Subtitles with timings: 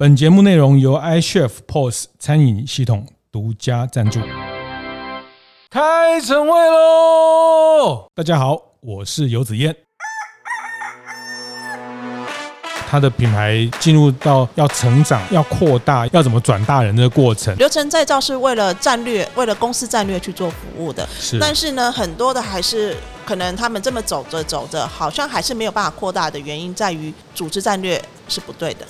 [0.00, 4.18] 本节目内容由 iChef POS 餐饮系统独家赞助。
[5.68, 8.06] 开晨会喽！
[8.14, 9.76] 大家好，我是游子燕。
[12.88, 21.06] 他的品牌进入到要成长、要扩大、要怎么转大人的过程，流程再造是为了战略、为了公司战略去做服务的。
[21.08, 22.96] 是，但是呢，很多的还是
[23.26, 28.86] 可能他们这么走着走着，好像还是没有办法扩大的原因在于组织战略是不对的。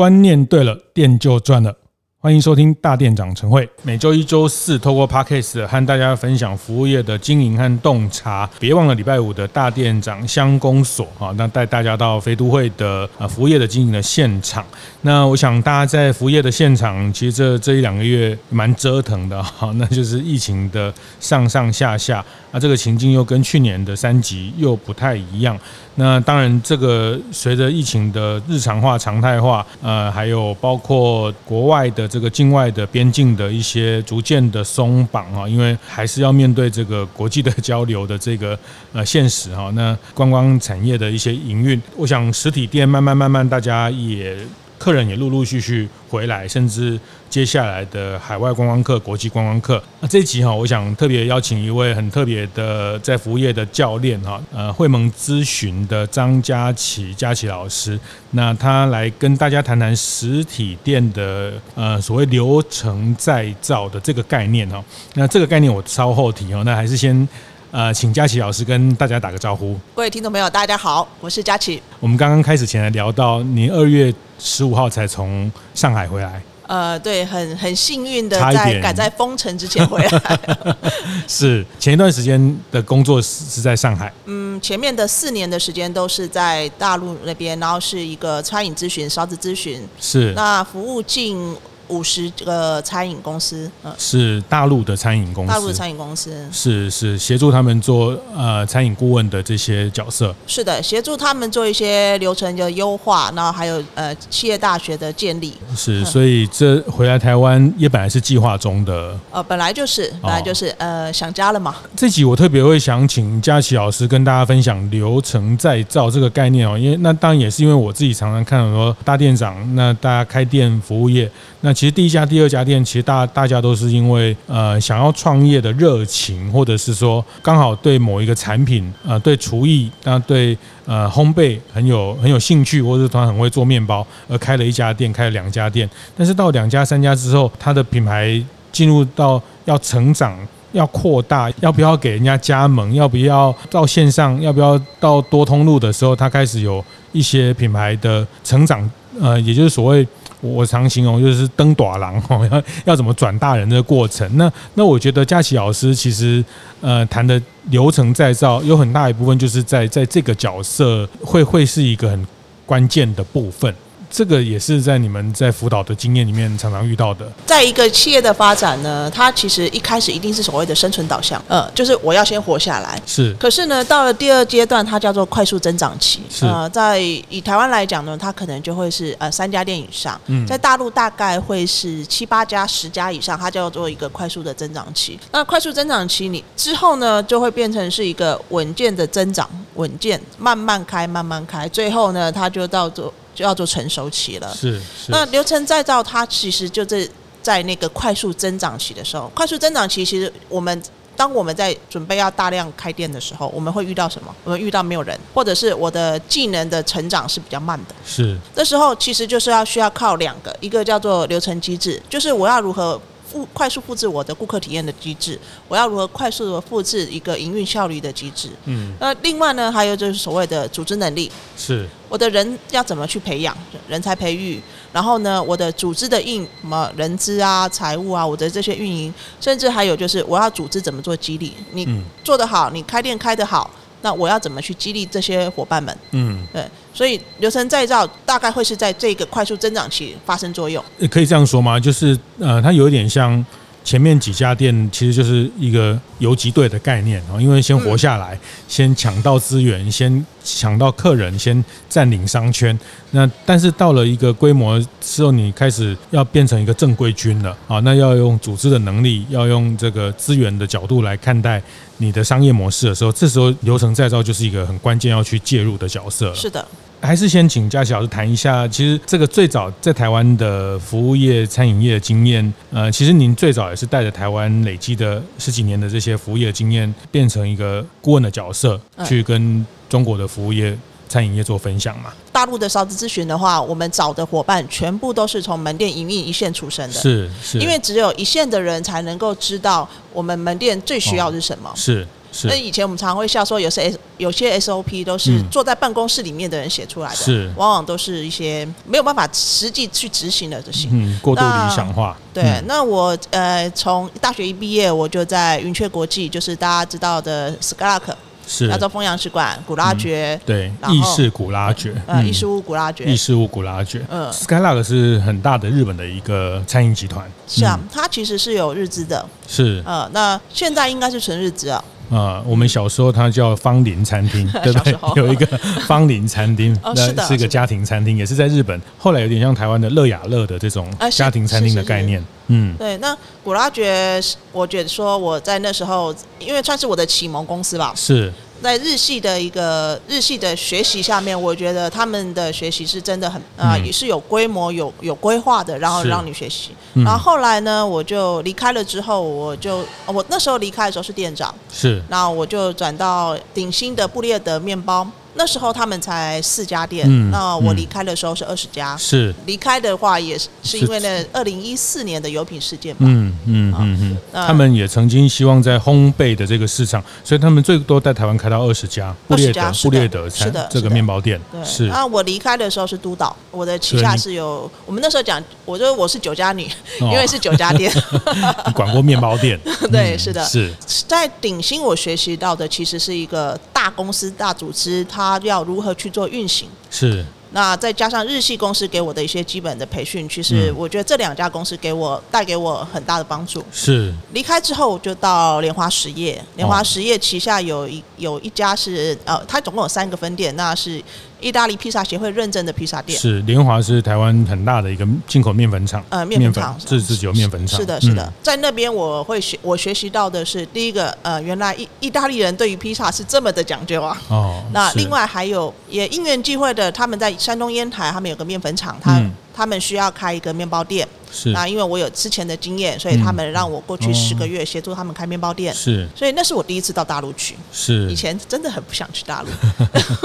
[0.00, 1.76] 观念对了，店就赚了。
[2.22, 8.48] 欢迎收听大店长晨会，每周一、周四透过 Podcast 和大家分享服务业的经营和洞察。
[8.58, 14.64] 别忘了礼拜五的大店长乡公所啊，那带大家到肥都会的啊服务业的经营的现场。
[15.02, 25.58] 那我想大家在服务业的现场，其实这这一两个月蛮折腾的哈，那就是疫情的上上下下，那这个情境又跟去年的三级又不太一样。
[25.96, 38.58] 那当然，这个随着疫情的日常化、常态化，呃，还有包括国外的这个境外的边境的一些逐渐的松绑啊，因为还是要面对这个国际的 交流的这个
[38.92, 39.70] 呃现实哈。
[39.74, 44.36] 那观光产业的一些营运，我想实体店慢慢慢慢，大家也。
[44.80, 49.80] 客人也陆陆续续回来，甚至接下来的海外观光客、国际观光客。
[50.00, 64.82] 那这一集哈，我想特别邀请一位很特别的在服务业的教练哈，呃，会盟咨询的张佳琪佳琪老师，那他来跟大家谈谈实体店的呃所谓流程再造的这个概念哈。
[65.12, 67.28] 那这个概念我稍后提哦，那还是先。
[67.72, 69.78] 呃，请佳琪老师跟大家打个招呼。
[69.94, 71.80] 各位听众朋友，大家好，我是佳琪。
[72.00, 76.42] 我们刚刚开始前来聊到，你二月十五号才从上海回来。
[76.66, 80.38] 呃，对，很很幸运的在赶在封城之前回来。
[81.28, 84.12] 是前一段时间的工作是是在上海。
[84.24, 89.80] 嗯，前面的四年的时间都是在大陆那边，然后是一个餐饮咨询、勺子咨询。
[90.00, 90.32] 是。
[90.34, 91.56] 那服务近。
[91.90, 96.30] 五十个餐饮公司，嗯，是大陆的餐饮公司，大陆的餐饮公司。
[96.52, 111.76] 是是协助他们做呃餐饮顾问的这些角色，是的，协助他们做一些流程的优化，然后还有呃企业大学的建立，是，所以这回来台湾也本来是计划中的，呃，本来就是本来就是呃想家了嘛。
[111.96, 121.30] 这集我特别会想请佳琪老师跟大家分享流程再造这个概念哦，因为那当然也是因为我自己常常看很多大店长，那大家开店服务业。
[121.62, 130.54] 那其实第一家、第二家店，其实大大家都是因为呃想要创业的热情，或者是说刚好对某一个产品，呃对厨艺，那对
[130.84, 135.88] 呃烘焙很有很有兴趣，或者是他很会做面包，而开了一家店，开了两家店。
[136.14, 138.38] 但是到两家、三家之后，他的品牌
[138.70, 140.38] 进入到要成长、
[140.72, 150.06] 要扩大，要不要给人家加盟，要不要到线上，要不要到多通路的时候，他开始有一些品牌的成长，呃，也就是所谓。
[150.40, 154.28] 我常形容就是登短廊 哦，要要怎么转大人的过程。
[154.36, 156.44] 那那我觉得佳琪老师其实
[156.80, 157.40] 呃谈的
[157.70, 162.26] 流程再造有很大一部分就是在在这个角色会会是一个很
[162.66, 163.74] 关键的部分。
[164.10, 167.30] 这个也是在你们在辅导的经验里面常常遇到的。
[167.46, 173.00] 在一个企业的发展呢，它其实一开始一定是所谓的生存导向，呃，就是我要先活下来。
[173.06, 173.32] 是。
[173.34, 176.20] 可是呢，到了第二阶段，它叫做快速增长期。
[176.28, 176.44] 是。
[176.44, 180.20] 呃，在以台湾来讲呢，它可能就会是呃三家店以上。
[180.26, 180.44] 嗯。
[180.46, 185.18] 在大陆大概会是七八家、十家以上，它叫做一个快速的增长期。
[185.30, 193.12] 那快速增长期你之后呢，就会变成是一个稳健的增长，稳健慢慢开，慢慢开，最后呢，它就到做。
[193.34, 194.54] 就要做成熟期了。
[194.54, 194.78] 是。
[194.78, 195.10] 是。
[195.10, 197.10] 那流程再造，它其实就是
[197.42, 200.82] 在那个快速增长期的时候，快速增长期其实我们
[201.16, 204.34] 当我们在准备要大量开店的时候，我们会遇到什么？
[204.44, 207.94] 我们遇到没有人，或者是我的技能的成长是比较慢的。
[208.06, 208.36] 是。
[208.54, 213.00] 这时候其实就是要需要靠两个，一个叫做流程机制，就是我要如何。
[213.30, 218.48] 复快速复制我的顾客体验的机制，我要如何快速的复制一个营运效率的机制？
[218.64, 223.56] 嗯，那另外呢，还有就是所谓的组织能力，是我的人要怎么去培养
[223.88, 224.60] 人才培育，
[224.92, 231.86] 然后呢，我的组织的运什么人资啊、财务啊，我的这些运营，甚至还有就是我要组织怎么做激励，你
[232.24, 233.70] 做得好，你开店开得好。
[234.02, 235.96] 那我要怎么去激励这些伙伴们？
[236.12, 240.84] 嗯，对，所以流程再造大概会是在这个快速增长期发生作用。
[241.10, 241.78] 可以这样说吗？
[241.78, 243.44] 就是呃，它有一点像。
[243.82, 248.38] 前面几家店其实就是一个游击队的概念啊，因为先活下来，
[248.68, 252.78] 先抢到资源，先抢到客人，先占领商圈。
[253.12, 261.62] 那但是到了一个规模之后，你开始要变成一个正规军了啊，那要用组织的能力，要用这个资源的角度来看待
[261.96, 266.34] 你的商业模式的时候，这时候流程再造就是一个很关键要去介入的角色了。
[266.34, 266.64] 是的。
[267.00, 280.76] 还是先请嘉琪老师谈一下，其实这个最早在台湾的服务业、餐饮业的经验，呃，其实您最早也是带着台湾累积的十几年的这些服务业经验，变成一个顾问的角色，去跟中国的服务业、
[281.08, 282.12] 餐饮业做分享嘛。
[282.30, 292.06] 大陆的勺子咨询的话，我们找的伙伴全部都是从门店营运一线出身的，是是，因为只有一线的人才能够知道我们门店最需要的是什么，哦、是。
[292.44, 297.50] 那以前我们常常会笑说，有些 S 有些 SOP 都是坐在办公室里面的人写出来的，是。
[297.56, 302.16] 往往都是一些没有办法实际去执行的这些，嗯，过度理想化。
[302.32, 308.14] 对，嗯、那我呃从大学一毕业，我就在云雀国际，就是大家知道的 Skylark
[308.46, 308.68] 是。
[308.68, 321.82] 亚洲风洋食馆、古拉爵，嗯、对，意式古拉爵，呃，意式屋古拉爵，意式屋古拉爵，嗯，Skylark 是很大的日本的一个餐饮集团，是啊，它其实是有日资的，是，呃，那现在应该是纯日资啊。
[322.10, 324.94] 啊、呃，我们小时候它叫芳林餐厅， 对不对？
[325.16, 325.46] 有一个
[325.86, 328.78] 芳林餐厅，那是一个家庭餐厅，也是在日本。
[328.98, 332.22] 后来有点像台湾的乐雅乐的这种家庭餐厅的概念。
[332.48, 332.96] 嗯，对。
[332.98, 334.20] 那古拉爵，
[334.50, 337.92] 我觉得说我在那时候，因为算是我的启蒙公司吧。
[337.94, 338.32] 是。
[338.62, 346.70] 在日系的一个日系的学习下面，我觉得他们的学习是真的很啊、呃，也是有规模、有有规划的，然后让你学习。
[346.94, 355.06] 然后后来呢，我就离开了之后，我就我那时候离开的时候是店长，是，那我就转到鼎新的布列德面包。
[355.34, 358.96] 那时候他们才四家店，嗯、那我离开的时候是二十家。
[358.96, 363.06] 是离开的话，也是是因为那二零一四年的油品事件嘛。
[363.08, 363.98] 嗯嗯嗯
[364.32, 364.46] 嗯。
[364.46, 369.14] 他们也曾经希望在烘焙的这个市场，所以他们最多在台湾开到二十家。
[369.28, 371.40] 布列德，布列德是的，这个面包店。
[371.52, 371.64] 对。
[371.64, 371.86] 是。
[371.86, 376.68] 那我离开的时候是督导，我的旗下是有，我们那时候讲，我就我是酒家女，
[377.00, 377.92] 因为是酒家店。
[378.66, 379.58] 你管过面包店？
[379.92, 380.44] 对，是的。
[380.44, 380.72] 是。
[381.06, 385.04] 在鼎新，我学习到的其实是一个大公司、大组织。
[385.20, 386.68] 他要如何去做运行？
[386.90, 387.24] 是。
[387.52, 393.64] 那再加上日系公司给我的一些基本的培训，其实我觉得这两家公司给我带给我很大的帮助。
[393.72, 394.14] 是。
[394.32, 396.40] 离开之后，我就到莲花实业。
[396.56, 401.02] 莲花实业旗下有一有一家是呃，它总共有三个分店，那是。
[401.40, 406.04] 意大利披萨协会认证的披萨店是联华，是台湾很大的一个进口面粉厂。
[406.08, 407.78] 呃，面粉厂自自己有面粉厂。
[407.78, 414.16] 是的，是的，嗯、在那边我会学，我学习到的是第一个，呃，原来意意大利人对于披萨是这么的讲究啊。
[414.28, 414.62] 哦。
[414.72, 421.06] 那另外还有也因缘际会的，他们在山东烟台，他们有个面粉厂，他、嗯、他们需要开一个面包店。
[421.32, 425.72] 是那因为我有之前的经验，所以他们让我过去十个月协助他们开面包店。
[425.72, 427.54] 是，所以那是我第一次到大陆去。
[427.72, 429.48] 是，以前真的很不想去大陆，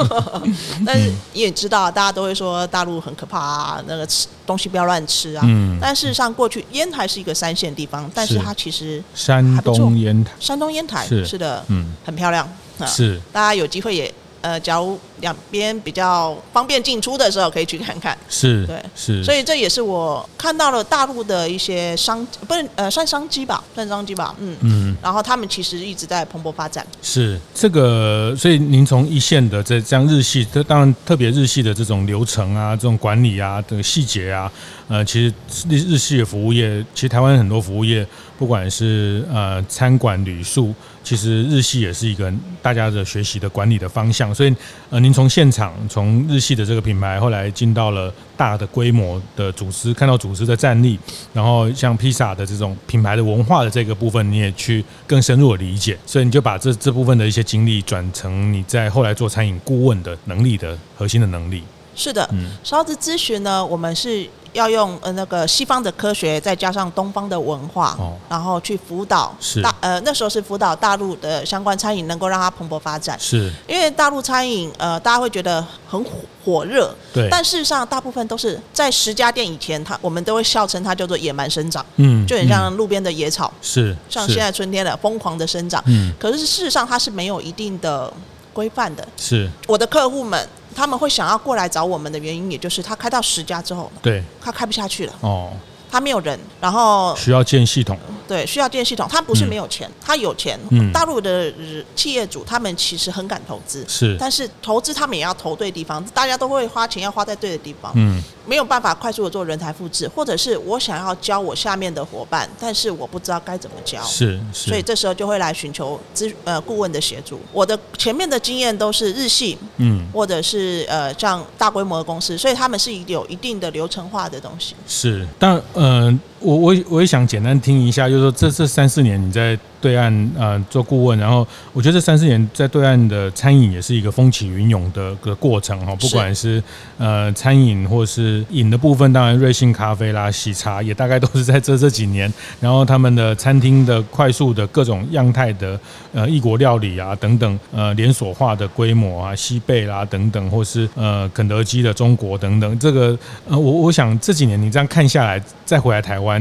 [0.83, 5.43] 但是你也知道，大家都会说大陆很可怕啊，那个吃东西不要乱吃啊。
[5.45, 5.77] 嗯。
[5.79, 12.49] 但事实上，过去烟台是一个三线地方，但是它其实山东烟台，山东烟台是的，嗯，很漂亮。
[12.87, 14.11] 是，大家有机会也。
[14.45, 18.15] 呃，假如两边比较方便进出的时候，可以去看看。
[18.29, 24.95] 是，对，是，所以这也是我看到了大陆的一些商，不是呃，算商机吧，算商机吧，嗯嗯。
[25.01, 26.85] 然后他们其实一直在蓬勃发展。
[27.01, 34.51] 是这个，所以您从一线的这这样日系，这当然特别日系的这种流程啊，这种管理啊的细节啊，
[34.87, 35.33] 呃，其实
[35.67, 38.05] 日日系的服务业，其实台湾很多服务业，
[38.37, 40.73] 不管是呃餐馆、旅宿。
[41.03, 42.33] 其实日系也是一个
[42.63, 44.51] 大家的学习的管理的方向，所以
[44.89, 50.97] 呃，您从现场从日系的这个品牌，后来进到了大的规模的组织，看到组织的战力，
[51.31, 61.61] 然后像披萨的这种品牌的文化的这个部分，你也去更深入的理解，所以你就把这这部分的一些经历转成你在后来做餐饮顾问的能力的核心的能力。
[61.95, 64.29] 是的，嗯，勺子咨询呢，我们是。
[64.55, 73.19] 要用呃那个西方的科学，再加上东方的文化，哦、然后去辅导大呃那时候是辅导大陆的相关餐饮，能够让它蓬勃发展。
[73.19, 76.11] 是，因为大陆餐饮呃大家会觉得很火
[76.45, 88.09] 火热，对，但事实上大部分都是在十家店以前，它我们都会笑称它叫做野蛮生长，嗯，就很像路边的野草，是、嗯，像现在春天的疯狂的生长，嗯，可是事实上它是没有一定的
[88.53, 90.47] 规范的，是，我的客户们。
[90.75, 95.13] 他们会想要过来找我们的原因，也就是他开到十家之后，对，他开不下去了。
[95.21, 95.53] 哦。
[95.95, 97.97] 他没有人，然后需要建系统。
[98.27, 99.07] 对，需要建系统。
[99.09, 100.59] 他不是没有钱，嗯、他有钱。
[100.71, 101.53] 嗯、大陆的
[101.95, 106.03] 企业主他们其实很敢投资，是，但是投资他们也要投对地方。
[106.05, 107.93] 大家都会花钱，要花在对的地方。
[107.95, 114.01] 嗯，没有办法快速的做人才复制，或者是我想要教我下面的伙伴，但是我不知道该怎么教。
[114.03, 117.39] 是，是，所以这时候就会来寻求咨呃顾问的协助。
[117.53, 124.75] 我的前面的经验都是日系，嗯，或者是呃像大规模的公司，所以他们是有一定的流程化的东西。
[124.87, 125.84] 是，但呃。
[125.85, 136.61] 嗯，我我我也想简单听一下，就是说这这三四年你在对岸呃做顾问，然后我觉得这三四年在对岸的餐饮也是一个风起云涌的个过程哈，不管是
[136.97, 145.79] 呃餐饮或是饮的部分，当然瑞幸咖啡啦、喜茶也大概都是在这这几年，然后他们的餐厅的快速的各种样态的
[146.13, 156.34] 呃异国料理啊等等呃连锁化的规模啊，西贝啦等等，或是呃肯德基的中国等等，这个呃我我想这几年你这样看下来，再回来台湾，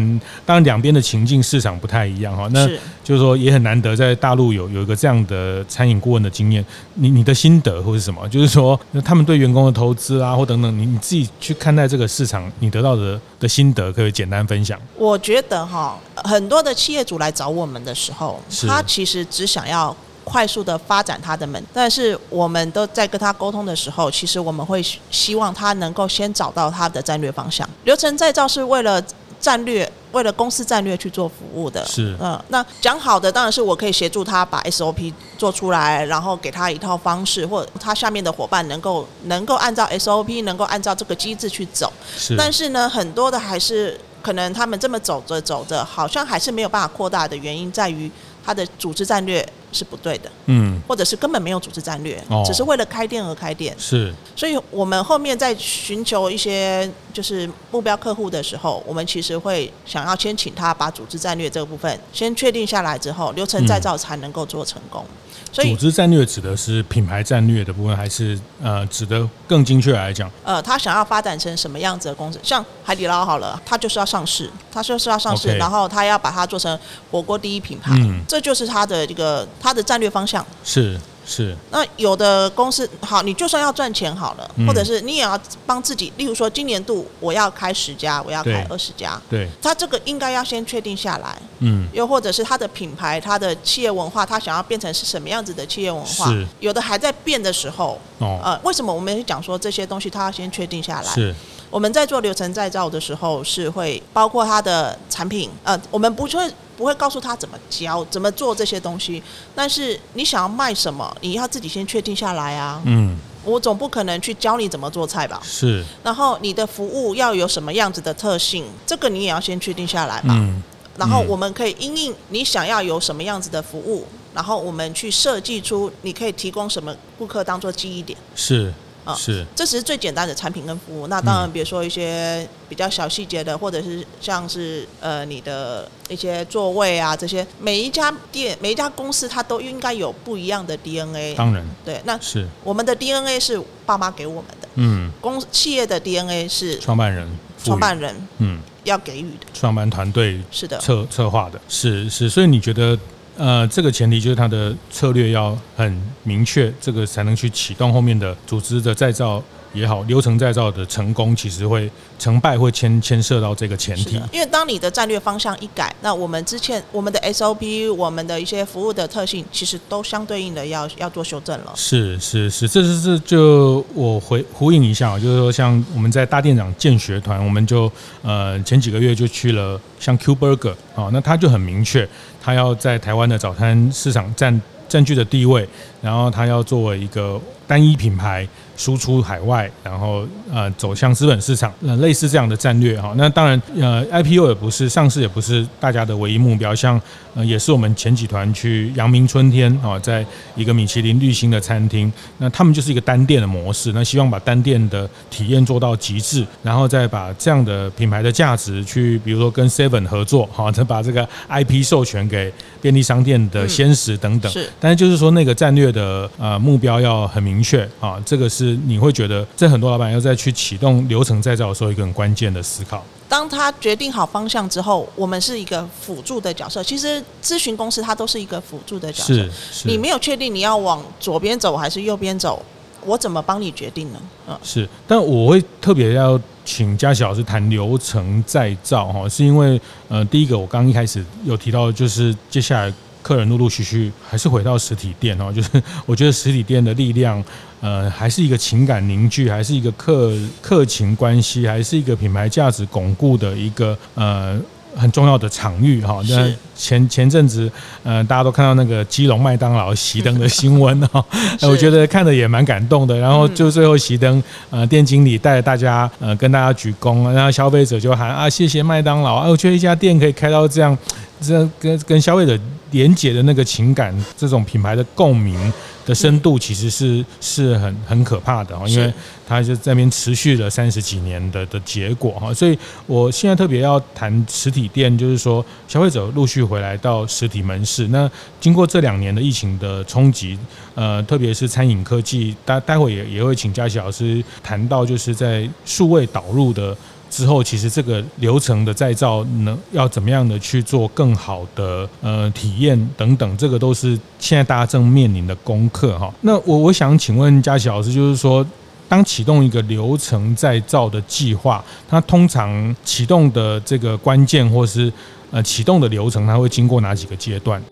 [0.47, 2.67] 当然两边的情境市场不太一样哈，那
[3.03, 8.29] 就是说也很难得在大陆有有一个这样的餐饮顾问的经验，你你的心得或是什么？
[8.29, 14.79] 就是说他们对员工的投资啊或等等，你你自己去看待这个市场，你得到的的心得可以简单分享。
[14.97, 19.95] 我觉得哈，很多的企业主来找我们的时候，他其实只想要。
[20.27, 27.69] 快速的发展他的门，但是我们都在跟他沟通的时候，其实我们会希望他能够先找到他的战略方向。
[27.85, 28.99] 流程再造是为了
[29.45, 31.85] 战略，为了公司战略去做服务的。
[31.85, 41.93] 是，嗯，那讲好的当然是我可以协助他把 SOP 做出来，然后给他一套方式，或他下面的伙伴能够能够按照 SOP，能够按照这个机制去走。
[42.17, 48.11] 是，但是呢，很多的还是可能他们这么走着走着，好像还是没有办法扩大的原因在于。
[48.47, 49.43] 他的组织战略
[49.75, 54.15] 是不对的，嗯，或者是根本没有组织战略，哦，只是为了开店而开店，是。
[54.37, 65.05] 所以我们后面在寻求一些就是目标客户的时候，我们其实会想要先请他把组织战略这个部分先确定下来之后，流程再造才能够做成功。
[65.09, 65.17] 嗯
[65.55, 70.29] 所以，组织战略指的是品牌战略的部分，还是呃，指的更精确来讲？
[70.43, 72.41] 呃，他想要发展成什么样子的公司？
[72.43, 76.77] 像海底捞好了，他就是要上市，他就是要上市然后他要把它做成
[77.13, 80.45] 火锅第一品牌，嗯，这就是他的这个他的战略方向。
[80.63, 81.01] 是。
[81.27, 101.11] 是，那有的公司好，你就算要赚钱好了，嗯，或者是你也要帮自己，例如说今年度我要开十家，我要开二十家，对，他这个应该要先确定下来，嗯，又或者是他的品牌、他的企业文化，他想要变成是什么样子的企业文化，是，有的还在变的时候，哦，呃，为什么我们讲说这些东西他要先确定下来？
[101.15, 101.35] 是。
[101.75, 109.21] 我们在做流程再造的时候，是会包括他的产品，呃，我们不会不会告诉他怎么教、怎么做这些东西。
[109.57, 112.81] 但是你想要卖什么，你要自己先确定下来啊。
[112.85, 115.41] 嗯，我总不可能去教你怎么做菜吧？
[115.43, 115.85] 是。
[116.05, 120.29] 然后你的服务要有什么样子的特性，这个你也要先确定下来吧。
[120.29, 120.63] 嗯。
[120.97, 128.17] 然后我们可以因应你想要有什么样子的服务，然后我们去设计出你可以提供什么顾客当做记忆点。
[128.37, 128.73] 是。
[129.05, 131.07] 啊，是，这是最简单的产品跟服务。
[131.09, 141.35] 那当然，比如说一些比较小细节的，或者是像是呃你的一些座位啊这些，每一家店、每一家公司，它都应该有不一样的 DNA。
[141.35, 144.69] 当然，对，那是我们的 DNA 是爸妈给我们的。
[144.77, 147.29] 嗯，公企业的 DNA 是创办人，
[147.63, 149.47] 创办人嗯要给予的。
[149.53, 152.99] 创办团队是的，策策划的，是是，所以你觉得？
[153.37, 159.43] 呃，这个前提就是它的策略要很明确，这个才能去启动后面的组织的再造
[159.75, 164.21] 也好，流程再造的成功，其实会成败会牵牵涉到这个前提。
[164.33, 171.73] 因为当你的战略方向一改，那我们之前我们的 SOP，我们的一些服务的特性，其实都相对应的要要做修正了。
[171.75, 177.91] 是是是，这是这就我回呼应一下，就是说像我们在大店长建学团，我们就
[178.23, 182.09] 呃前几个月就去了像 Q Burger 啊，那他就很明确。
[182.41, 185.67] 他要在台湾的早餐市场占占据的地位，
[186.03, 188.47] 然后他要作为一个单一品牌。
[188.77, 193.15] 输出海外，然后呃走向资本市场，呃类似这样的战略哈。
[193.17, 196.75] 那当然呃 IPO 也不是上市，也不是大家的唯一目标。
[196.75, 197.01] 像
[197.37, 212.53] 呃也是我们前几团去阳明春天啊，在一个米其林绿星的餐厅，那他们就是一个单店的模式，那希望把单店的体验做到极致，然后再把这样的品牌的价值去，比如说跟 Seven 合作哈，再把这个 IP 授权给
[212.83, 214.51] 便利商店的鲜食等等。
[214.51, 218.77] 是，但是就是说那个战略的呃目标要很明确啊，这个是。
[218.87, 223.03] 你会觉得，这很多老板要再去启动流程再造的时候，一个很关键的思考。
[223.29, 226.83] 当他决定好方向之后，我们是一个辅助的角色。
[226.85, 229.35] 其实咨询公司它都是一个辅助的角色。
[229.35, 232.63] 是，是你没有确定你要往左边走还是右边走，
[233.05, 234.21] 我怎么帮你决定呢？
[234.49, 234.89] 嗯，是。
[235.07, 242.93] 但我会特别要请嘉琪老师谈流程再造哈，是因为呃，第一个我刚一开始有提到，就是接下来。
[243.25, 247.43] 客人陆陆续续还是回到实体店哦， 就是我觉得实体店的力量，
[247.81, 254.61] 呃，还是一个情感凝聚，还是一个客客情关系，还是一个品牌价值巩固的一个呃
[254.95, 256.21] 很重要的场域哈。
[256.29, 261.25] 那前前阵子，呃，大家都看到那个基隆麦当劳熄灯的新闻 哈，
[261.63, 263.17] 我觉得看的也蛮感动的。
[263.17, 270.97] 然后就最后熄灯，呃，店经理带着大家呃跟大家鞠躬，然后消费者就喊啊谢谢麦当劳啊，我觉得一家店可以开到这样，
[271.41, 272.59] 这样跟跟消费者。
[272.95, 275.73] 连接的那个情感，这种品牌的共鸣
[276.07, 279.13] 的深度，其实是是很很可怕的哦，因为
[279.47, 290.57] 它就在那边持续了三十几年的的结果哈，所以我现在特别要谈实体店，就是说消费者陆续回来到实体门市，那经过这两年的疫情的冲击，
[290.95, 296.97] 呃，特别是餐饮科技，待待会也也会请佳琪老师谈到，就是在数位导入的。
[297.35, 306.33] 之后，其实这个流程的再造能要怎么样的去做更好的呃体验等等，这个都是现在大家正面临的功课哈。
[306.43, 308.65] 那我我想请问佳琪老师，就是说，
[309.09, 315.13] 当启动一个流程再造的计划，它通常启动的这个关键或是
[315.51, 317.83] 呃启动的流程，它会经过哪几个阶段？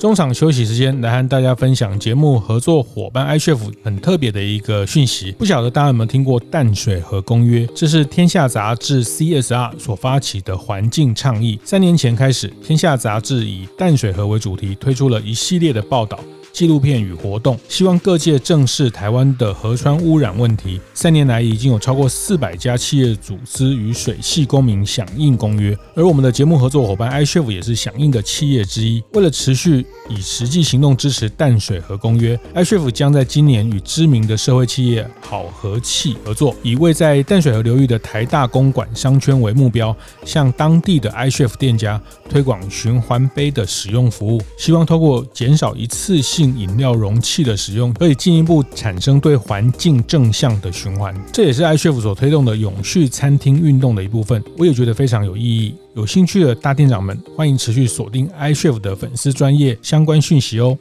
[0.00, 5.30] 中场休息时间，来和大家分享节目合作伙伴 iCHEF 很特别的一个讯息。
[5.32, 7.66] 不晓得大家有没有听过淡水河公约？
[7.74, 11.60] 这是天下杂志 CSR 所发起的环境倡议。
[11.62, 16.18] 三年前开始，天下杂志以淡水河为主题，推出了一系列的报道。
[16.52, 20.80] 纪录片与活动，希望各界正视台湾的河川污染问题。
[20.94, 29.02] 三年来，已经有超过四百家企业组织与水系公民响应公约，而我们的节目合作伙伴 iCHEF 也是响应的企业之一。
[29.12, 51.14] 为了持续以实际行动支持淡水河公约，iCHEF 将在今年与知名的社会企业好和气合作，以位在淡水河流域的台大公馆商圈为目标，向当地的 iCHEF 店家推广循环杯的使用服务，希望透过减少一次性饮料容器的使用，可以进一步产生对环境正向的循环。
[51.32, 54.42] 这也是 iCHEF 所推动的永续餐厅运动的一部分。
[54.56, 55.74] 我也觉得非常有意义。
[55.94, 60.78] 有兴趣的大店长们，欢迎持续锁定 iCHEF 的粉丝专业相关讯息哦。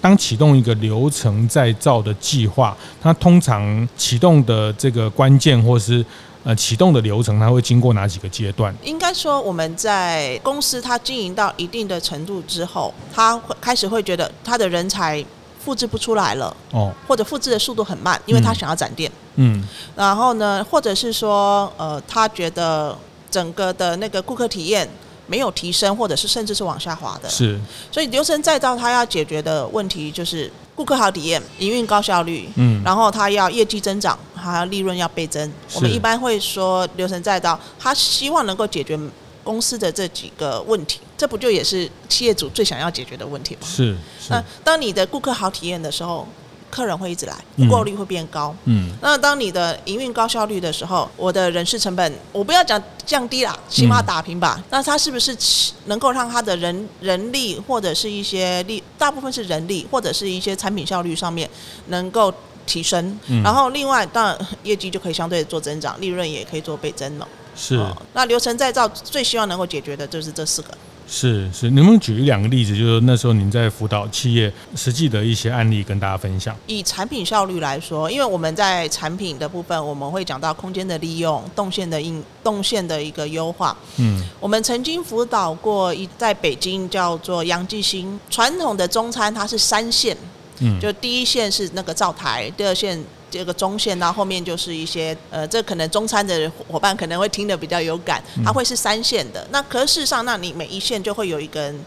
[0.00, 6.04] 当启动一个流程再造的计划，它通常启动的这个关键或是
[6.42, 8.74] 呃，启动的流程，它会经过哪几个阶段？
[8.82, 15.22] 应该说，我们在公司它经营到一定的程度之后，它会开始会觉得它的人才
[15.62, 19.62] 复制不出来了，哦，或者复制的速度很慢，因为他想要展店，嗯，
[19.94, 22.96] 然后呢，或者是说，呃，他觉得
[23.30, 24.88] 整个的那个顾客体验
[25.30, 27.56] 没有提升，或者是甚至是往下滑的，是，
[27.92, 30.50] 所以流程再造，它要解决的问题就是。
[30.76, 35.52] 顾客好体验，营运高效率，嗯，然后它要业绩增长，还要利润要倍增。
[35.74, 38.98] 我们一般会说流程再造，他希望能够解决
[39.44, 43.68] 公司的这几个问题，这不就也是企业主最想要解决的问题吗？
[43.68, 43.94] 是。
[44.30, 46.26] 那当你的顾客好体验的时候。
[46.70, 48.54] 客人会一直来，复购率会变高。
[48.64, 54.54] 嗯，那当你的营运高效率的时候，我的人事成本，我不要讲降低啦，起码打平吧。
[54.58, 55.36] 嗯、那他是不是
[55.86, 61.50] 能够让他的人人力或者是一些力，大部分是人力或者是一些产品效率上面
[61.88, 62.32] 能够
[62.64, 63.18] 提升？
[63.26, 67.26] 嗯、然后另外，当然业绩就可以相对做增长，利润也可以做倍增了。
[67.56, 67.96] 是、哦。
[68.14, 70.68] 那流程再造最希望能够解决的就是这四个。
[71.12, 72.70] 是是，能不能举一两个例子？
[72.76, 76.56] 就是那时候您在辅导企业实际的一些案例跟大家分享。
[76.68, 83.76] 以产品效率来说，因为我们在产品的部分，我们会讲到空间的利用、动线的应动线的一个优化。
[83.96, 90.16] 嗯，我们曾经辅导过一在北京叫做杨继新传统的中餐，它是三线，
[90.60, 93.04] 嗯，就第一线是那个灶台，第二线。
[93.30, 99.46] 这个中线到后面就是一些呃，这可能中餐的伙伴可能会听得比较有感，它会是三线的。
[99.50, 101.84] 那可是事实上，那你每一线就会有一个人，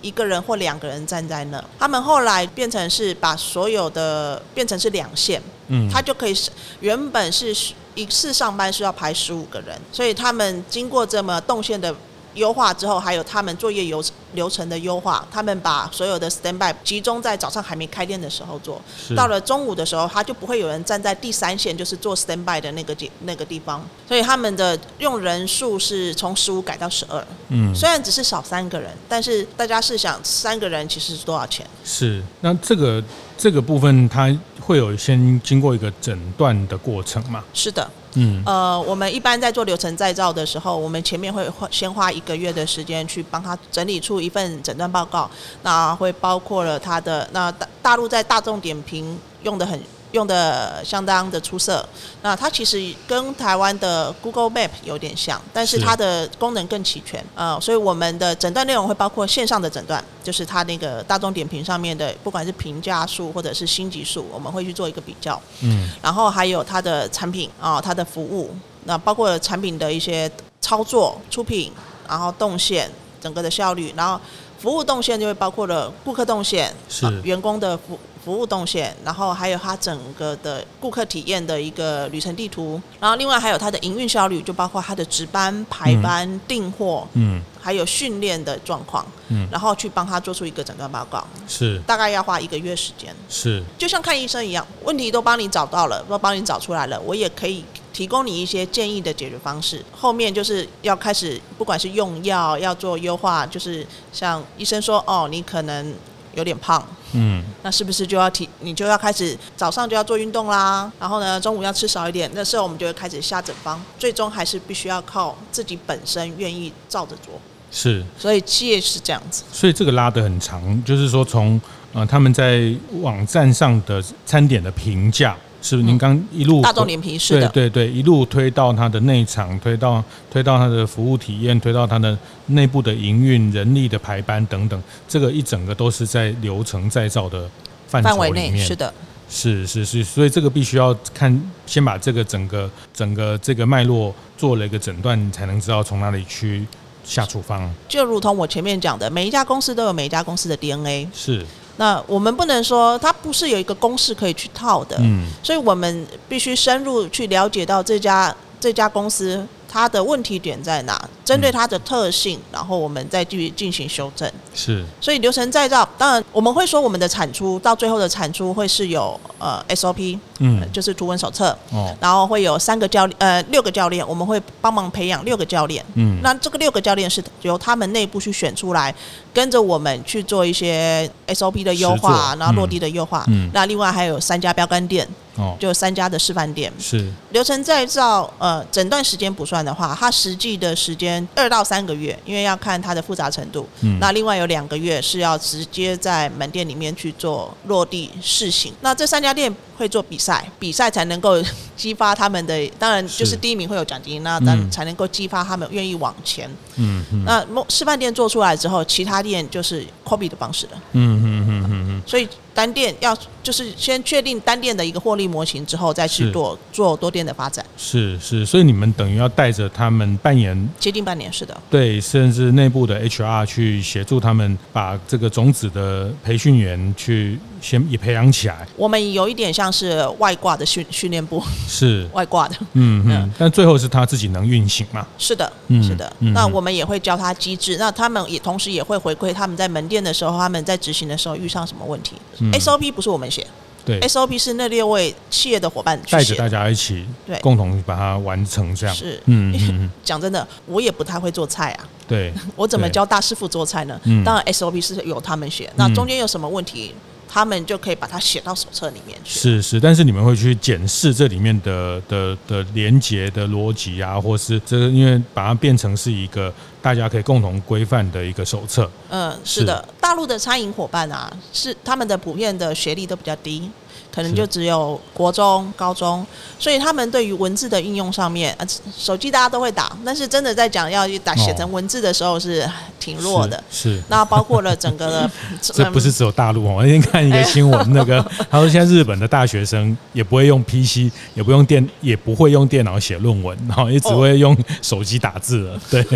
[0.00, 1.62] 一个人或两个人站在那。
[1.78, 7.54] 他们后来变成是把所有的变成是两线，嗯，他就可以是原本是
[7.94, 11.94] 一次上班是要排十五个人，所以他们经过这么动线的。
[12.34, 14.02] 优化之后，还有他们作业流
[14.34, 18.80] 流程的优化，他们把所有的 stand by 集中在早上还没开店的时候做，
[19.16, 27.24] 到了中午的时候，他就不会有人站在第三线，就是做 stand by 的那个地那个地方，所以他们的用人数是从十五改到十二。
[27.48, 31.64] 嗯，虽然只是少三个人，但是大家试想，三个人其实是多少钱？
[31.84, 33.02] 是，那这个
[33.38, 37.44] 这个部分，它会有先经过一个诊断的过程吗？
[37.52, 37.88] 是的。
[38.14, 45.30] 嗯，呃，我们一般在做流程再造的时候，我们前面会花先花一个月的时间去帮他整理出一份诊断报告，
[45.62, 49.80] 那会包括了他的那大大陆在大众点评用的很。
[50.14, 51.84] 用的相当的出色，
[52.22, 57.20] 那它其实跟台湾的 Google Map 有点像，但是它的功能更齐全。
[57.34, 71.72] 啊、呃，所以我们的诊断内容会包括线上的诊断，就是它那个大众点评上面的，不管是评价数或者是星级数，我们会去做一个比较，嗯，然后还有它的产品啊、呃，它的服务，那包括产品的一些操作、出品，
[72.08, 72.88] 然后动线
[73.20, 74.20] 整个的效率，然后
[74.60, 77.98] 服务动线就会包括了顾客动线，是、呃、员工的服。
[78.24, 91.78] 服务动线，然后还有它整个的顾客体验的一个旅程地图，然后另外还有它的营运效率，就包括它的值班、排班、嗯、订货，嗯，还有训练的状况，嗯，然后去帮他做出一个诊断报告，是。
[91.86, 93.62] 大概要花一个月时间，是。
[93.76, 99.84] 就像看医生一样，问题都帮你找到了，都帮你找出来了，我也可以提供你一些建议的解决方式。
[99.92, 105.94] 后面就是要开始，不管是用药要做优化，就是像医生说，哦，你可能。
[106.36, 108.48] 有点胖，嗯，那是不是就要提？
[108.60, 112.30] 你就要开始早上就要做运动啦，然后呢，中午要吃少一点。
[112.34, 117.40] 那时候我们就会开始下整方，最终还是必须要靠自己本身愿意照着做。
[117.70, 119.44] 是，所以企业是这样子。
[119.52, 121.60] 所以这个拉得很长，就是说从
[121.92, 125.36] 呃他们在网站上的餐点的评价。
[125.64, 132.16] 是不是您刚一路、嗯、大众点评是的，对对对，一路推到它的内场，推到推到它的服务体验，推到它的
[132.48, 137.48] 内部的营运、人力的排班等等，这个一整个都是在流程再造的
[137.88, 138.58] 范围里面。
[138.58, 138.92] 是的，
[139.30, 146.66] 是是是，所以这个必须要看，先把这个整个整个这个脉络做了一个诊断，才能知道从哪里去
[147.04, 147.72] 下处方。
[147.88, 151.08] 就如同我前面讲的，每一家公司都有每一家公司的 DNA。
[151.14, 151.42] 是。
[151.76, 164.30] 那我们不能说它不是有一个公式可以去套的，嗯，所以我们必须深入去了解到这家这家公司它的问题点在哪，针对它的特性，然后我们再去进行修正。
[164.54, 178.94] 是，所以流程再造，当然我们会说我们的产出到最后的产出会是有呃 SOP，嗯，就是图文手册，哦，然后会有三个教，呃，六个教练，我们会帮忙培养六个教练，嗯，那这个六个教练是由他们内部去选出来，
[179.32, 185.08] 跟着我们去做一些 SOP 的优化，然后落地的优化，嗯，那另外还有三家标杆店。
[185.36, 193.68] 哦，就三家的示范店是流程再造，呃，整段时间不算的话，它实际的时间二到三个月，因为要看它的复杂程度。
[193.80, 198.72] 嗯，那另外有两个月是要直接在门店里面去做落地试行。
[198.80, 201.42] 那这三家店会做比赛，比赛才能够
[201.76, 206.48] 激发他们的，当然就是第一名会有奖金，那当然才能够激发他们愿意往前。
[206.76, 207.24] 嗯嗯。
[207.24, 210.72] 那示范店做出来之后，其他店就是 copy 的方式了。
[210.92, 212.02] 嗯嗯嗯嗯嗯。
[212.06, 212.28] 所以。
[212.54, 217.64] 单店要就是先确定单店的一个获利模型之后，再去做做多店的发展。
[217.76, 221.54] 是是，所以你们等于要带着他们半年，接近半年，是的。
[221.68, 228.66] 对，甚至内部的 HR 去协助他们把这个种子的培训员去先也培养起来。
[228.76, 232.56] 我们有一点像是外挂的训训练部，是 外挂的。
[232.74, 233.30] 嗯嗯。
[233.36, 235.06] 但最后是他自己能运行嘛？
[235.18, 236.10] 是的，是的。
[236.32, 242.14] 那我们也会教他机制，那他们也同时也会回馈他们在门店的时候，他们在执行的时候遇上什么问题。
[242.52, 243.46] SOP 不是我们写，
[243.84, 248.94] 对，SOP 是那六位企业的伙伴带着大家一起，对，共同把它完成这样。
[248.94, 249.90] 是，嗯嗯。
[250.02, 251.88] 讲真的，我也不太会做菜啊。
[252.06, 254.00] 对， 我怎么教大师傅做菜呢？
[254.24, 256.94] 当然 SOP 是由他们写，那中间有什么问题？
[257.34, 259.40] 他们就可以把它写到手册里面去。
[259.40, 268.88] 是是，但是你们会去检视这里面的的的连接的逻辑啊，或是这个，因为把它变成是一个大家可以共同规范的一个手册。
[269.08, 273.68] 嗯，是的，大陆的餐饮伙伴啊，是他们的普遍的学历都比较低。
[274.14, 276.24] 可能就只有国中、高中，
[276.56, 282.64] 所以他们对于文字的应用上面，呃，手机大家都会打，但是真的在讲要打写成文字的时候是
[283.00, 283.60] 挺弱的。
[283.72, 286.74] 是，那包括了整个的， 这不是只有大陆哦。
[286.76, 295.80] 我那天看一个新闻，那个 他说现在日本的大学生也不会用 PC，也不用电，也不会用电脑写论文，然后也只会用手机打字了。
[295.90, 296.06] 对，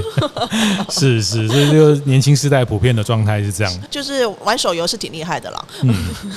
[0.89, 3.81] 是是，这就年轻世代普遍的状态是这样。
[3.91, 5.65] 就是玩手游是挺厉害的啦。
[5.83, 5.95] 嗯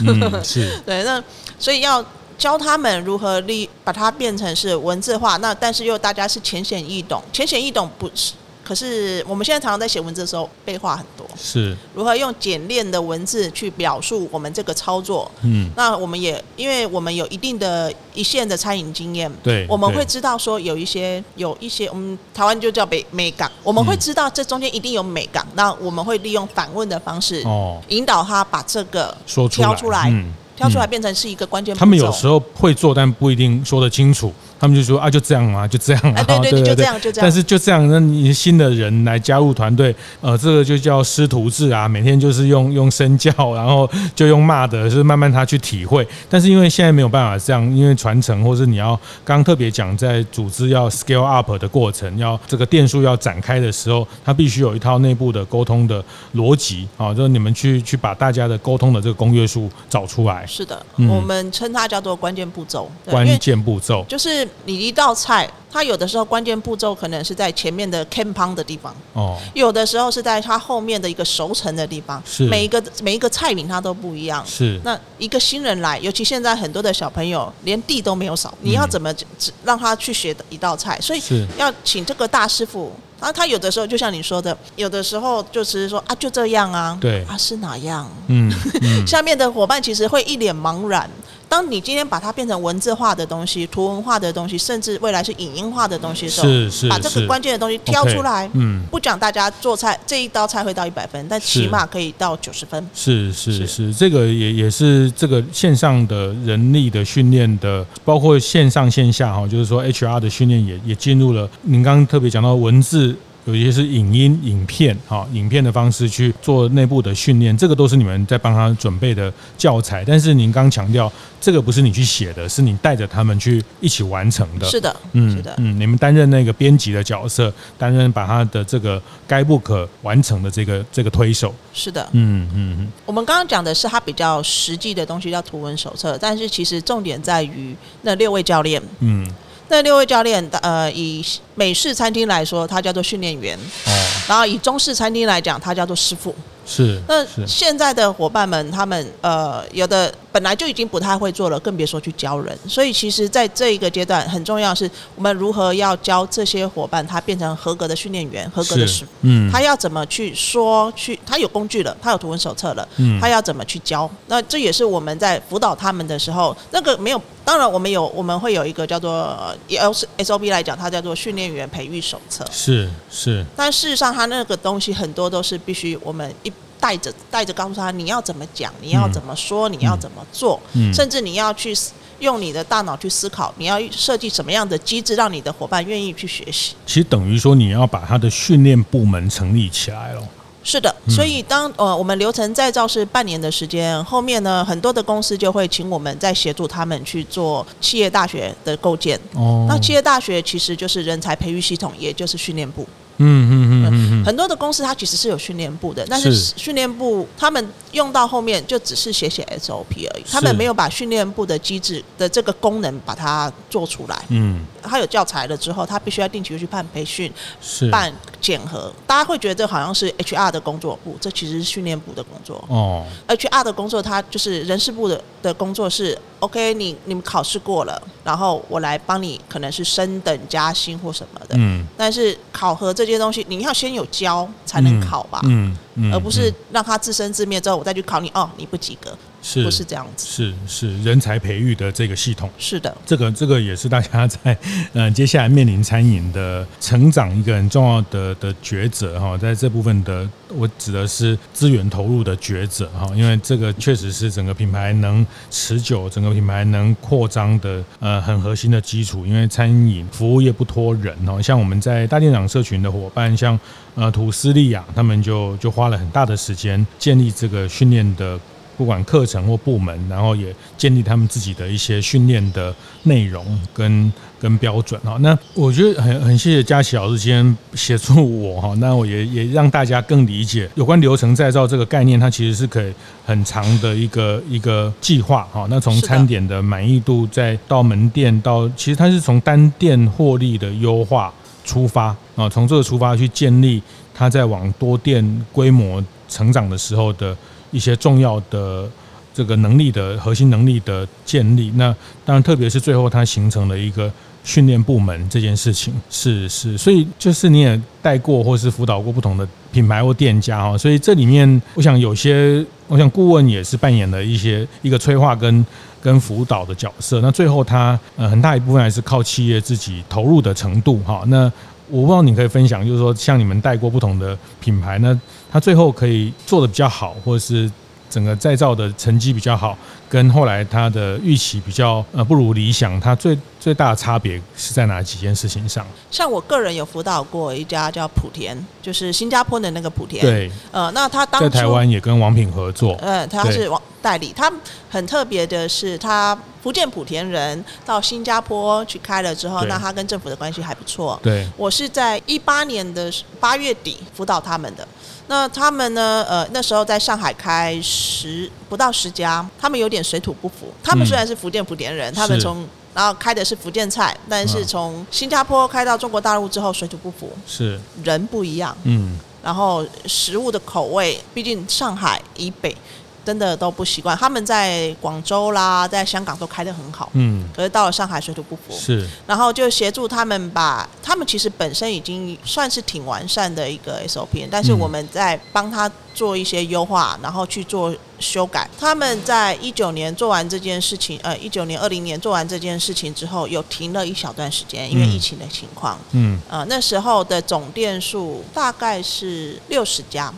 [0.07, 1.23] 嗯，是对那。
[1.61, 2.03] 所以要
[2.37, 8.33] 教他们如何利把它变成是文字化，那但是又大家是浅显易懂，浅显易懂不是？
[8.63, 11.27] 可是我们现在常常在写文字的时候，废话很多。
[11.35, 15.29] 是如何用简练的文字去表述我们这个操作？
[15.43, 30.11] 嗯，那我们也因为我们有一定的一线的餐饮经验，对，我们会知道说有一些有一些，我们台湾就叫美美港，我们会知道这中间一定有美港，那我们会利用反问的方式，哦，引导他把这个说出来。
[30.55, 31.75] 挑出来变成是一个关键。
[31.75, 34.33] 他们有时候会做，但不一定说得清楚。
[34.61, 37.23] 他们就说啊，就这样啊，就这样啊，对对 对，就这样就这样。
[37.23, 46.07] 但是就这样，那你新的人来加入团队，呃，这个就叫师徒制啊，每天就是用用身教，然后就用骂的，就是慢慢他去体会。
[46.29, 48.89] 但是因为现在没有办法这样，因为传承或是你要
[49.25, 60.45] 刚刚特别讲，在组织要 scale up 的过程，要这个店数要展开的时候，他必须有一套内部的沟通的逻辑啊，就是你们去去把大家的沟通的这个公约数找出来。
[60.45, 62.87] 是的，嗯、我们称它叫做关键步骤。
[63.05, 64.47] 关键步骤就是。
[64.65, 74.45] 你一道菜，它有的时候关键步骤可能是在前面的 can pan 的地方，哦，有的时候是在它后面的一个熟成的地方，是每一个每一个菜品它都不一样。
[74.45, 80.99] 是那一个新人来，尤其现在很多的小朋友连地都没有扫，你要怎么只让他去学一道菜？
[81.01, 82.91] 所以是要请这个大师傅。
[83.21, 88.09] 啊，他有的时候就像你说的，有的时候就是说啊，就这样啊，对，啊是哪样？
[88.25, 91.07] 嗯，嗯 下面的伙伴其实会一脸茫然。
[91.51, 102.81] 当你今天把它变成文字化的东西、图文化的东西，甚至未来是影音化的东西的时候，是是，把这个关键的东西挑出来，嗯，不讲大家做菜这一道菜会到一百分，但起码可以到九十分。
[102.95, 111.49] 是是是，是，这个也也是这个线上的人力的训练的，包括线上线下哈，就是说 HR 的训练也也进入了。
[111.63, 113.13] 您刚刚特别讲到文字。
[113.45, 120.03] 有一些是影音、影片，哈，影片的方式去做内部的训练，这个都是你们在帮他准备的教材。
[120.05, 124.67] 但是您刚强调，这个不是你去写的，是你带着他们去一起完成的。
[124.69, 131.53] 是的，嗯，是的，嗯，你们担任那个编辑的角色，担任把他的这个该不可完成的这个这个推手。
[131.73, 132.87] 是的，嗯嗯嗯。
[133.05, 138.79] 我们刚刚讲的是他比较实际的东西，叫图文手册，但是其实重点在于那六位教练。
[138.99, 139.27] 嗯。
[139.71, 143.91] 那六位教练，呃，以美式餐厅来说，他叫做训练员；哦，
[144.27, 146.35] 然后以中式餐厅来讲，他叫做师傅。
[146.67, 147.01] 是。
[147.07, 152.57] 那现在的伙伴们，他们呃，有的本来就已经不太会做了，更别说去教人。
[152.67, 159.11] 所以，其实在这一个阶段，很重要的是我们如何要教这些伙伴，他变成合格的训练员、合格的师傅。
[159.21, 159.51] 嗯。
[159.51, 160.91] 他要怎么去说？
[160.95, 162.87] 去他有工具了，他有图文手册了。
[162.97, 163.19] 嗯。
[163.19, 164.09] 他要怎么去教？
[164.27, 167.21] 那这也是我们在辅导他们的时候，那个没有。
[167.43, 169.35] 当然，我们有我们会有一个叫做
[169.67, 172.45] S O B 来讲，它叫做训练员培育手册。
[172.51, 173.43] 是是。
[173.55, 181.73] 但事实上，它那个东西很多都是必须我们一带着带着告诉他，你要怎么讲，你要怎么说，嗯、你要怎么做，嗯、甚至你要去
[182.19, 186.73] 用你的大脑去思考，你要设计什么样的机制，让你的伙伴愿意去学习。
[186.85, 190.21] 其实等于说，你要把他的训练部门成立起来了。
[190.63, 199.19] 是的，所以当呃我们流程再造是半年的时间，后面呢很多的公司就会请我们再协助他们去做企业大学的构建。
[199.33, 202.87] 哦，那企业大学其实就是人才培育系统，也就是训练部。
[203.21, 214.25] 嗯嗯嗯嗯，很多的公司它其实是有训练部的，但是训练部他们用到后面就只是写写 SOP 而已，他们没有把训练部的机制的这个功能把它做出来。
[214.29, 217.31] 嗯，他有教材了之后，他必须要定期去办培训，
[217.61, 218.93] 是办检核。
[219.05, 222.63] 大家会觉得这好像是 HR 的工作部，这其实是训练部的工作。
[222.67, 231.55] 哦，HR 的工作，它就是人事部的的工作是 OK，你你们考试过了，然后我来帮你，可能是升等加薪或什么的。
[231.57, 235.39] 嗯，但是考核这些东西，你要先有教才能考吧？
[235.45, 239.15] 嗯，嗯，而不是让他自生自灭之后，我再去考你哦，你不及格。
[239.41, 240.27] 是不是这样子？
[240.27, 242.49] 是是人才培育的这个系统。
[242.57, 244.55] 是的，这个这个也是大家在
[244.93, 259.25] 呃接下来面临餐饮的成长一个很重要的的抉择哈，在这部分的我指的是资源投入的抉择哈，因为这个确实是整个品牌能持久、整个品牌能扩张的呃很核心的基础。
[259.25, 263.59] 因为餐饮服务业不拖人哈，像我们在大店长社群的伙伴，像
[263.95, 268.39] 呃土斯利亚，他们就就花了很大的时间建立这个训练的。
[268.81, 275.17] 不管课程或部门，然后也建立他们自己的一些训练的内容跟跟标准哈。
[275.19, 278.73] 那我觉得很很谢谢佳琪老师今天协助我哈。
[278.79, 282.91] 那我也 也让大家更理解有关流程再造这个概念，它其实是可以
[283.23, 285.67] 很长的一个一个计划哈。
[285.69, 291.31] 那从餐点的满意度再到门店到，其实它是从单店获利的优化
[291.63, 293.79] 出发啊，从这个出发去建立
[294.11, 297.37] 它在往多店规模成长的时候的。
[297.71, 298.87] 一些重要的
[299.33, 304.11] 这个能力的核心能力的建立，那当然特别是最后它形成了一个
[304.43, 315.65] 训练部门这件事情，是是，所以就是你也带过或是辅导过不同的品牌或店家哈，所以这里面我想有些，我想顾问也是扮演了一些一个催化跟
[316.01, 321.51] 跟辅导的角色，那最后他呃很大一部分还是靠企业自己投入的程度哈，那。
[321.93, 325.13] 我不知道你可以分享，就是说像你们带过不同的品牌，那
[325.51, 327.69] 它最后可以做的比较好，或者是
[328.09, 329.77] 整个再造的成绩比较好，
[330.09, 335.85] 跟后来他的预期比较呃不如理想，它最最大的差别是在哪几件事情上？
[336.09, 340.21] 像我个人有辅导过一家叫莆田，就是新加坡的那个莆田。
[340.21, 340.51] 对。
[340.71, 342.93] 呃，那他当初在台湾也跟王品合作。
[343.01, 344.33] 呃，他是王代理。
[344.35, 344.51] 他
[344.89, 351.17] 很特别的是，他福建莆田人到新加坡去开了之后，那他跟政府的关系还不错。
[351.23, 351.47] 对。
[351.55, 353.09] 我是在一八年的
[353.39, 354.85] 八月底辅导他们的。
[355.27, 356.25] 那他们呢？
[356.27, 360.73] 呃，那时候在上海开十不到十家，他们有点水土不服。
[360.83, 372.75] 他们虽然是福建莆田人，他们从然后开的是福建菜，但是从新加坡开到中国大陆之后水土不服，是人不一样，嗯，然后食物的口味，毕竟上海以北。
[373.23, 388.69] 真的都不习惯，他们在广州啦，在香港都开得很好，嗯，可是到了上海水土不服，是，然后就协助他们把，他们其实本身已经算是挺完善的一个 SOP，但是我们在帮他做一些优化，然后去做修改。
[388.79, 400.33] 他们在一九年做完这件事情，呃，一九年、二零年做完这件事情之后，有停了一小段时间，因为疫情的情况，嗯，呃，那时候的总店数大概是六十家。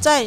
[0.00, 0.26] 在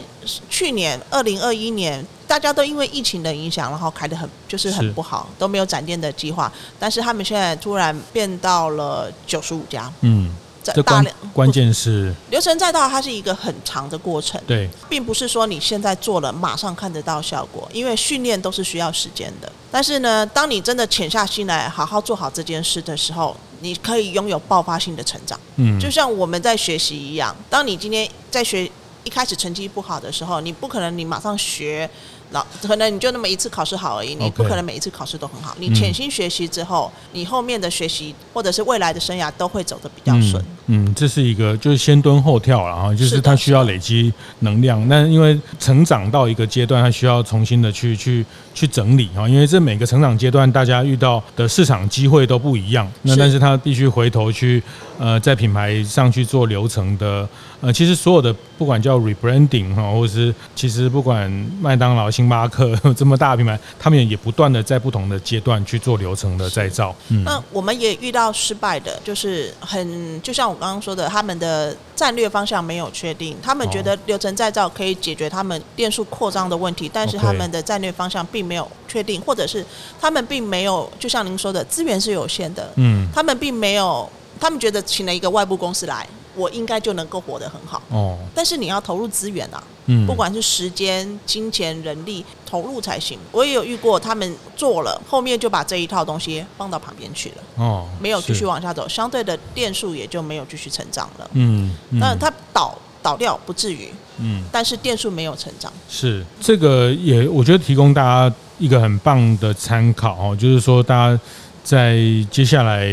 [0.50, 6.52] 去年二零二一年，大家都因为疫情的影响，然后开的很就是很不好，都没有展店的计划。
[6.80, 9.92] 但是他们现在突然变到了九十五家。
[10.02, 14.42] 嗯，在大量关键是流程再到，它是一个很长的过程。
[14.48, 19.52] 对，并不是说你现在做了马上看得到效果，因为训练都是需要时间的。
[19.70, 25.40] 但是呢，当你真的潜下心来，好好做好这件事的时候，你可以拥有爆发性的成长。
[25.58, 28.68] 嗯，就像我们在学习一样，当你今天在学。
[29.06, 31.90] 一开始成绩不好的时候，你不可能你马上学。
[32.32, 35.56] 老可能你就那么一次考试好而已，你不可能每一次考试都很好。
[35.60, 40.44] 你潜心学习之后，你后面的学习或者是未来的生涯都会走得比较顺。
[40.44, 40.55] 嗯，
[40.96, 44.88] 这是一个就是先蹲后跳，然后就是他需要累积能量。
[44.88, 48.26] 那因为成长到一个阶段，他需要重新的去去
[48.56, 52.92] 去整理啊，因为这每个成长阶段大家遇到的市场机会都不一样。
[53.04, 54.64] 那但是他必须回头去
[54.98, 57.28] 呃在品牌上去做流程的
[57.62, 61.30] 呃，其实所有的不管叫 rebranding 哈，或者是其实不管
[61.62, 62.06] 麦当劳。
[62.16, 66.96] 星巴克 这么大的品牌，他们也不断的在不同的阶段去做流程的再造。
[67.10, 79.66] 嗯，那我们也遇到失败的，就是很就像我刚刚说的，他们的战略方向没有确定，他们觉得流程再造可以解决他们店数扩张的问题，但是他们的战略方向并没有确定，或者是
[80.00, 82.72] 他们并没有，就像您说的，资源是有限的。
[82.76, 86.08] 嗯，他们并没有，他们觉得请了一个外部公司来。
[86.36, 87.82] 我应该就能够活得很好。
[87.90, 93.18] 哦，但是你要投入资源啊，嗯，不管是时间、金钱、人力投入才行。
[93.32, 106.24] 我也有遇过，他们做了，后面就把这一套东西放到旁边去了，哦，没有继续往下走，相对的店数也就没有继续成长了，嗯，那它倒倒掉不至于，嗯，但是店数没有成长，是。
[106.42, 111.20] 这个也我觉得提供大家一个很棒的参考哦，就是说大家
[111.64, 111.98] 在
[112.30, 112.90] 接下来，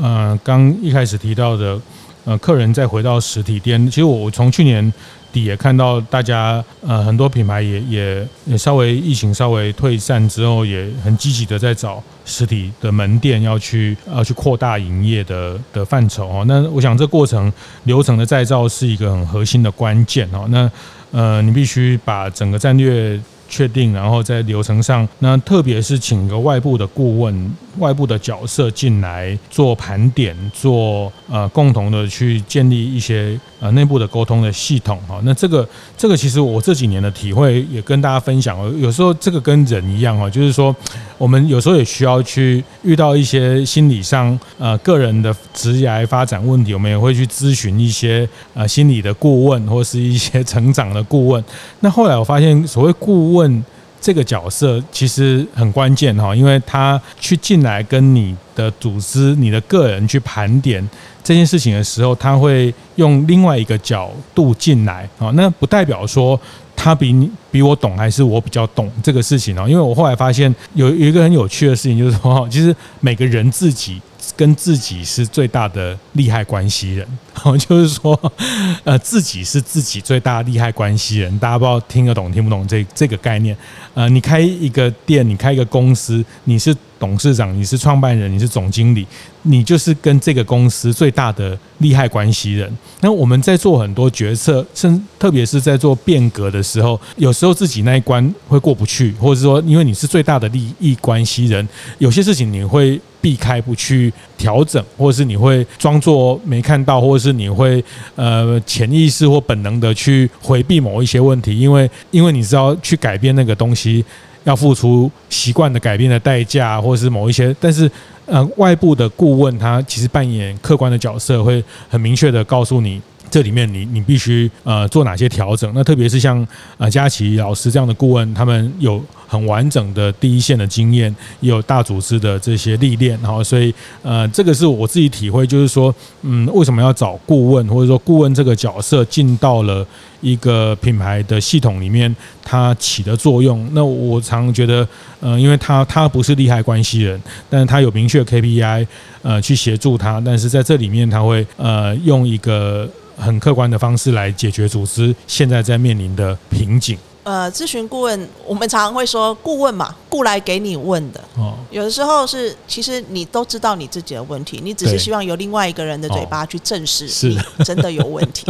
[0.00, 1.80] 呃，刚一开始提到的。
[2.28, 4.92] 呃，客人再回到实体店，其实我我从去年
[5.32, 16.44] 底也看到大家呃很多品牌也也也稍微疫情稍微退散之后，也很积极的在找实体的门店要去要去扩大营业的的范畴哦。
[16.46, 17.50] 那我想这过程
[17.84, 20.46] 流程的再造是一个很核心的关键哦。
[20.50, 20.70] 那
[21.12, 23.18] 呃，你必须把整个战略。
[23.48, 35.18] 确定，然后在流程上，那特别是请个外部的顾问、外部的角色进来做盘点，做呃共同的去建立一些呃内部的沟通的系统哈。
[35.24, 38.58] 那这个这个其实我这几年的体会也跟大家分享。
[38.78, 40.74] 有时候这个跟人一样哈，就是说
[41.16, 51.42] 我们有时候也需要去遇到一些心理上呃个人的职业发展问题，我们也会去咨询一些呃心理的顾问或是一些成长的顾问。
[51.80, 53.37] 那后来我发现，所谓顾问。
[53.38, 53.64] 问
[54.00, 60.86] 这个角色其实很关键哈，因为他去进来跟你的组织、你的个人去盘点
[61.24, 65.30] 这件事情的时候，他会用另外一个角度进来啊。
[65.34, 66.40] 那不代表说
[66.76, 69.66] 他比你比我懂，还是我比较懂这个事情哦。
[69.68, 74.00] 因为我后来发现有有一个很有趣的事情，就是说，其实每个人自己。
[74.36, 77.06] 跟自己是最大的利害关系人，
[77.58, 78.32] 就是说，
[78.84, 81.38] 呃，自己是自己最大的利害关系人。
[81.38, 83.56] 大家不知道听得懂听不懂这这个概念？
[83.94, 89.06] 呃，你开一个店，你开一个公司，你是董事长，你是创办人，你是总经理，
[89.42, 92.70] 你就是跟这个公司最大的利害关系人。
[93.00, 101.66] 那我们在做很多决策，甚特别是在做变革的时候，有时候自己那一关会过不去，或者说，因为你是最大的利益关系人，
[101.98, 103.00] 有些事情你会。
[103.20, 107.84] 避开不去调整，或者是你会装作没看到，或者是你会
[108.14, 114.04] 呃潜意识或本能的去回避某一些问题，因为因为你知道去改变那个东西
[114.48, 117.90] 要付出习惯的改变的代价，或者是某一些，但是
[118.24, 123.00] 呃外部的顾问他其实扮演客观的角色，会很明确的告诉你
[123.30, 125.70] 这里面你你必须呃做哪些调整？
[125.74, 139.86] 那特别是像呃佳琪老师这样的顾问，他们有很完整的第一线的经验，也有大组织的这些历练，然后所以呃这个是我自己体会，就是说嗯为什么要找顾问，或者说顾问这个角色进到了
[140.20, 143.68] 一个品牌的系统里面，它起的作用。
[143.72, 144.86] 那我常觉得
[145.20, 147.20] 呃因为他他不是利害关系人，
[147.50, 148.86] 但是他有明确 KPI
[149.22, 152.88] 呃去协助他，但是在这里面他会呃用一个。
[153.18, 156.96] 很客观的方式来解决组织现在在面临的瓶颈。
[157.24, 161.20] 呃，咨询顾问，我们常常会说顾问嘛，顾来给你问的。
[161.36, 161.52] 哦。
[161.70, 168.46] 有的时候是，其实你都知道你自己的问题，你只是希望由另外一个人的嘴巴去证实你真的有问题。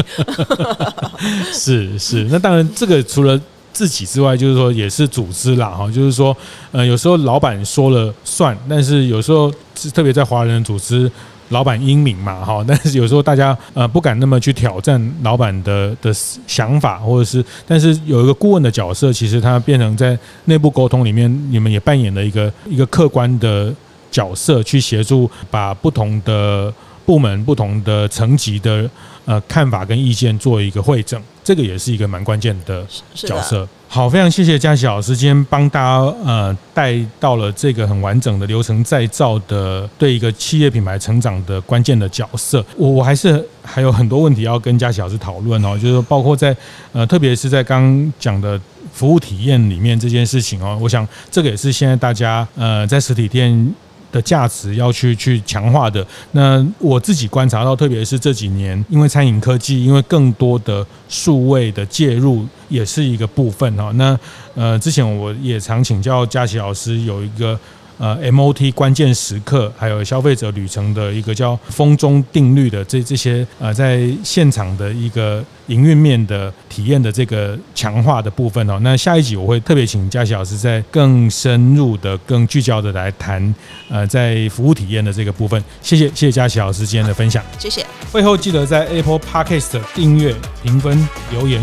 [1.52, 3.40] 是是，那当然，这个除了
[3.72, 6.36] 自己之外，就是说也是组织啦哈，就是说，
[6.70, 9.52] 呃，有时候老板说了算，但是有时候
[9.92, 11.10] 特别在华人的组织。
[11.50, 16.12] 老板英明嘛，哈， 但是有时候大家呃不敢那么去挑战老板的的
[16.46, 23.74] 想法，或者是，但是有一个顾问的角色，其实他变成在内部沟通里面，你们也扮演了一个一个客观的
[24.10, 26.72] 角色，去协助把不同的
[27.04, 28.88] 部门、不同的层级的
[29.28, 32.82] 呃看法跟意见做一个会诊，这个也是一个蛮关键的
[33.14, 33.68] 角色。
[33.86, 42.64] 好，非常谢谢佳琪老师今天帮大家呃带到了这个很完整的流程再造的对一个企业品牌成长的关键的角色。
[42.76, 46.56] 我我还是还有很多问题要跟佳琪老师讨论哦，就是包括在
[46.92, 48.58] 呃特别是在刚讲的
[48.92, 53.74] 服务体验里面这件事情哦，我想这个也是现在大家呃在实体店。
[54.10, 56.06] 的价值要去去强化的。
[56.32, 63.90] 那我自己观察到，特别是这几年，因为餐饮科技，因为更多的数位的介入，也是一个部分哈。
[63.96, 64.18] 那
[64.54, 67.58] 呃，之前我也常请教佳琪老师，有一个。
[67.98, 78.78] 呃，MOT 关键时刻，还有消费者旅程的一个叫风中定律的这这些呃，在现场的一个营运面的体验的这个强化的部分哦。
[78.82, 83.54] 那下一集我会特别请佳琪老师再更深入的、更聚焦的来谈
[83.88, 85.62] 呃，在服务体验的这个部分。
[85.82, 87.42] 谢谢，谢谢佳琪老师今天的分享。
[87.58, 87.84] 谢谢。
[88.12, 91.62] 会后记得在 Apple Podcast 订阅、评分、留言。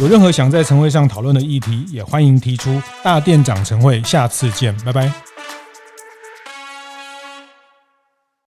[0.00, 2.80] 有任何想在晨会上讨论的议题，也欢迎提出。
[3.02, 5.27] 大店长晨会，下次见，拜拜。